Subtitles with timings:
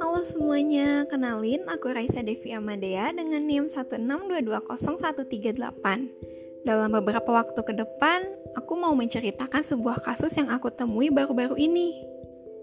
[0.00, 6.64] Halo semuanya, kenalin aku Raisa Devi Amadea dengan NIM 162201338.
[6.64, 8.24] Dalam beberapa waktu ke depan,
[8.56, 11.92] aku mau menceritakan sebuah kasus yang aku temui baru-baru ini.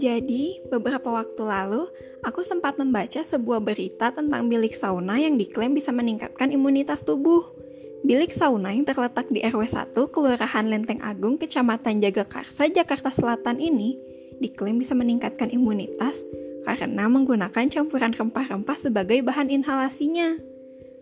[0.00, 1.92] Jadi, beberapa waktu lalu,
[2.24, 7.65] aku sempat membaca sebuah berita tentang bilik sauna yang diklaim bisa meningkatkan imunitas tubuh.
[8.04, 13.96] Bilik sauna yang terletak di RW 1 Kelurahan Lenteng Agung, Kecamatan Jagakarsa, Jakarta Selatan ini
[14.36, 16.20] diklaim bisa meningkatkan imunitas
[16.68, 20.36] karena menggunakan campuran rempah-rempah sebagai bahan inhalasinya.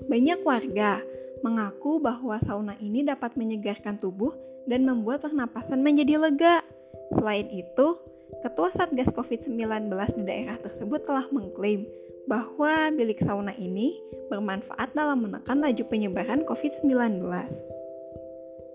[0.06, 1.00] Banyak warga
[1.42, 4.36] mengaku bahwa sauna ini dapat menyegarkan tubuh
[4.70, 6.62] dan membuat pernapasan menjadi lega.
[7.10, 7.98] Selain itu,
[8.44, 9.88] Ketua Satgas COVID-19
[10.20, 11.88] di daerah tersebut telah mengklaim
[12.24, 14.00] bahwa bilik sauna ini
[14.32, 17.20] bermanfaat dalam menekan laju penyebaran COVID-19.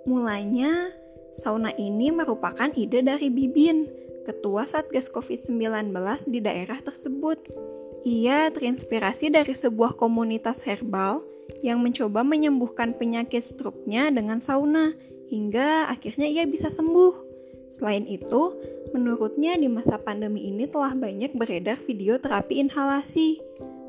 [0.06, 0.94] Mulanya,
[1.42, 3.90] sauna ini merupakan ide dari Bibin,
[4.26, 5.94] Ketua Satgas COVID-19
[6.30, 7.42] di daerah tersebut.
[8.06, 11.26] Ia terinspirasi dari sebuah komunitas herbal
[11.66, 14.94] yang mencoba menyembuhkan penyakit struknya dengan sauna,
[15.30, 17.29] hingga akhirnya ia bisa sembuh.
[17.80, 23.38] Selain itu, Menurutnya di masa pandemi ini telah banyak beredar video terapi inhalasi.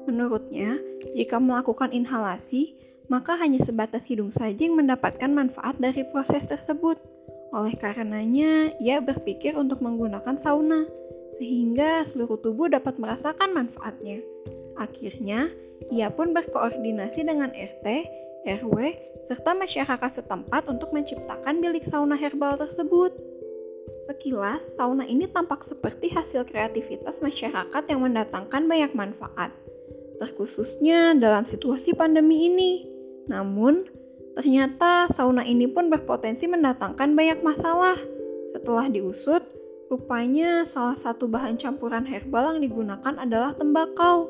[0.05, 0.77] Menurutnya,
[1.16, 2.77] jika melakukan inhalasi,
[3.08, 7.00] maka hanya sebatas hidung saja yang mendapatkan manfaat dari proses tersebut.
[7.56, 10.84] Oleh karenanya, ia berpikir untuk menggunakan sauna,
[11.41, 14.20] sehingga seluruh tubuh dapat merasakan manfaatnya.
[14.77, 15.48] Akhirnya,
[15.88, 17.86] ia pun berkoordinasi dengan RT,
[18.44, 18.77] RW,
[19.25, 23.30] serta masyarakat setempat untuk menciptakan bilik sauna herbal tersebut.
[24.11, 29.55] Sekilas, sauna ini tampak seperti hasil kreativitas masyarakat yang mendatangkan banyak manfaat,
[30.19, 32.91] terkhususnya dalam situasi pandemi ini.
[33.31, 33.86] Namun,
[34.34, 37.94] ternyata sauna ini pun berpotensi mendatangkan banyak masalah.
[38.50, 39.47] Setelah diusut,
[39.86, 44.27] rupanya salah satu bahan campuran herbal yang digunakan adalah tembakau.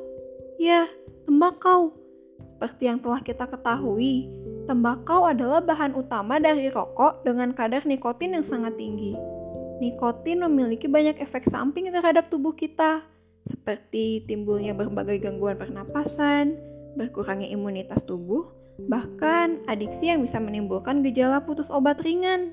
[0.60, 0.92] Ya,
[1.24, 1.96] tembakau.
[2.36, 4.28] Seperti yang telah kita ketahui,
[4.68, 9.39] tembakau adalah bahan utama dari rokok dengan kadar nikotin yang sangat tinggi
[9.80, 13.00] nikotin memiliki banyak efek samping terhadap tubuh kita,
[13.48, 16.60] seperti timbulnya berbagai gangguan pernapasan,
[16.94, 18.52] berkurangnya imunitas tubuh,
[18.86, 22.52] bahkan adiksi yang bisa menimbulkan gejala putus obat ringan.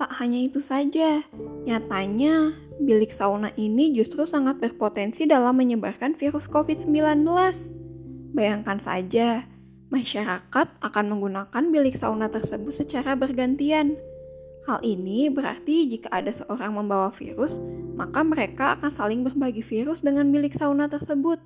[0.00, 1.22] Tak hanya itu saja,
[1.68, 7.22] nyatanya bilik sauna ini justru sangat berpotensi dalam menyebarkan virus COVID-19.
[8.32, 9.46] Bayangkan saja,
[9.92, 13.94] masyarakat akan menggunakan bilik sauna tersebut secara bergantian
[14.62, 17.58] Hal ini berarti jika ada seorang membawa virus,
[17.98, 21.42] maka mereka akan saling berbagi virus dengan milik sauna tersebut.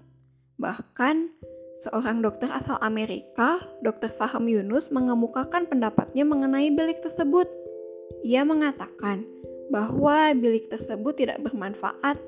[0.60, 1.32] Bahkan,
[1.80, 4.12] seorang dokter asal Amerika, Dr.
[4.20, 7.48] Faham Yunus, mengemukakan pendapatnya mengenai bilik tersebut.
[8.20, 9.24] Ia mengatakan
[9.72, 12.20] bahwa bilik tersebut tidak bermanfaat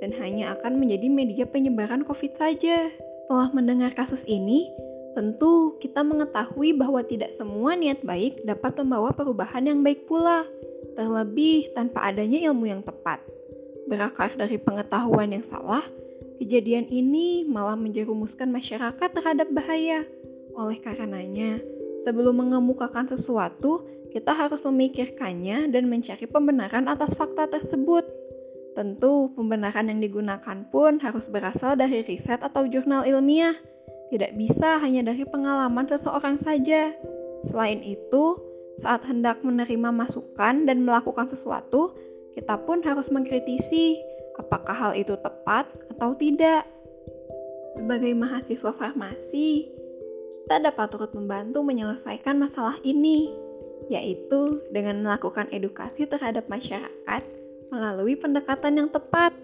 [0.00, 2.92] dan hanya akan menjadi media penyebaran COVID saja.
[3.24, 4.68] Setelah mendengar kasus ini,
[5.14, 10.42] Tentu, kita mengetahui bahwa tidak semua niat baik dapat membawa perubahan yang baik pula,
[10.98, 13.22] terlebih tanpa adanya ilmu yang tepat.
[13.86, 15.86] Berakar dari pengetahuan yang salah,
[16.42, 20.02] kejadian ini malah menjerumuskan masyarakat terhadap bahaya.
[20.58, 21.62] Oleh karenanya,
[22.02, 28.02] sebelum mengemukakan sesuatu, kita harus memikirkannya dan mencari pembenaran atas fakta tersebut.
[28.74, 33.54] Tentu, pembenaran yang digunakan pun harus berasal dari riset atau jurnal ilmiah
[34.12, 36.92] tidak bisa hanya dari pengalaman seseorang saja.
[37.48, 38.40] Selain itu,
[38.82, 41.94] saat hendak menerima masukan dan melakukan sesuatu,
[42.34, 43.96] kita pun harus mengkritisi
[44.38, 46.66] apakah hal itu tepat atau tidak.
[47.74, 49.66] Sebagai mahasiswa farmasi,
[50.44, 53.30] kita dapat turut membantu menyelesaikan masalah ini,
[53.90, 57.22] yaitu dengan melakukan edukasi terhadap masyarakat
[57.72, 59.34] melalui pendekatan yang tepat.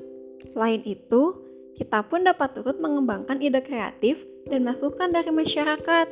[0.55, 1.43] Selain itu,
[1.75, 6.07] kita pun dapat turut mengembangkan ide kreatif dan masukan dari masyarakat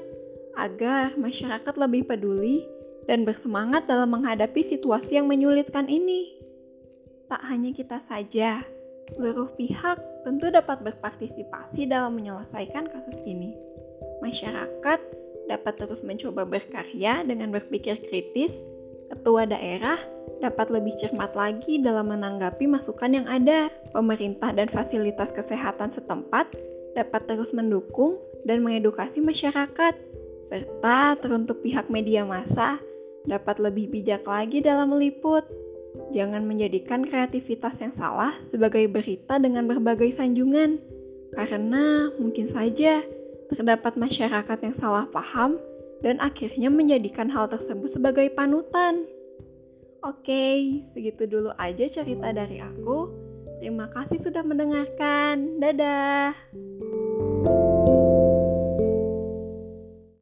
[0.58, 2.66] agar masyarakat lebih peduli
[3.08, 6.36] dan bersemangat dalam menghadapi situasi yang menyulitkan ini.
[7.30, 8.60] Tak hanya kita saja,
[9.16, 13.56] seluruh pihak tentu dapat berpartisipasi dalam menyelesaikan kasus ini.
[14.20, 15.00] Masyarakat
[15.48, 18.52] dapat terus mencoba berkarya dengan berpikir kritis,
[19.08, 19.96] ketua daerah
[20.44, 23.72] dapat lebih cermat lagi dalam menanggapi masukan yang ada.
[23.90, 26.52] Pemerintah dan fasilitas kesehatan setempat
[26.96, 29.94] dapat terus mendukung dan mengedukasi masyarakat,
[30.48, 32.80] serta teruntuk pihak media massa
[33.28, 35.44] dapat lebih bijak lagi dalam meliput.
[36.14, 40.80] Jangan menjadikan kreativitas yang salah sebagai berita dengan berbagai sanjungan,
[41.36, 43.04] karena mungkin saja
[43.52, 45.60] terdapat masyarakat yang salah paham
[46.00, 49.04] dan akhirnya menjadikan hal tersebut sebagai panutan.
[50.06, 53.10] Oke, segitu dulu aja cerita dari aku.
[53.58, 55.58] Terima kasih sudah mendengarkan.
[55.58, 56.38] Dadah.